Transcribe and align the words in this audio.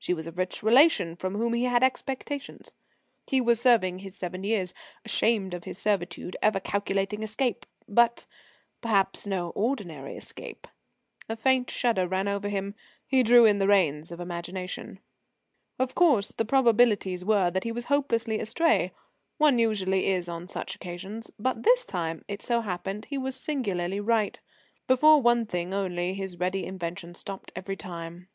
She 0.00 0.12
was 0.12 0.26
a 0.26 0.32
rich 0.32 0.60
relation, 0.64 1.14
from 1.14 1.36
whom 1.36 1.54
he 1.54 1.62
had 1.62 1.84
expectations; 1.84 2.72
he 3.28 3.40
was 3.40 3.60
serving 3.60 4.00
his 4.00 4.16
seven 4.16 4.42
years, 4.42 4.74
ashamed 5.04 5.54
of 5.54 5.62
his 5.62 5.78
servitude, 5.78 6.36
ever 6.42 6.58
calculating 6.58 7.22
escape 7.22 7.64
but, 7.88 8.26
perhaps, 8.80 9.24
no 9.24 9.50
ordinary 9.50 10.16
escape. 10.16 10.66
A 11.28 11.36
faint 11.36 11.70
shudder 11.70 12.08
ran 12.08 12.26
over 12.26 12.48
him. 12.48 12.74
He 13.06 13.22
drew 13.22 13.44
in 13.44 13.58
the 13.58 13.68
reins 13.68 14.10
of 14.10 14.18
imagination. 14.18 14.98
Of 15.78 15.94
course, 15.94 16.32
the 16.32 16.44
probabilities 16.44 17.24
were 17.24 17.48
that 17.52 17.62
he 17.62 17.70
was 17.70 17.84
hopelessly 17.84 18.40
astray 18.40 18.90
one 19.36 19.60
usually 19.60 20.08
is 20.08 20.28
on 20.28 20.48
such 20.48 20.74
occasions 20.74 21.30
but 21.38 21.62
this 21.62 21.84
time, 21.84 22.24
it 22.26 22.42
so 22.42 22.62
happened, 22.62 23.04
he 23.04 23.16
was 23.16 23.36
singularly 23.36 24.00
right. 24.00 24.40
Before 24.88 25.22
one 25.22 25.46
thing 25.46 25.72
only 25.72 26.14
his 26.14 26.40
ready 26.40 26.64
invention 26.66 27.14
stopped 27.14 27.52
every 27.54 27.76
time. 27.76 28.26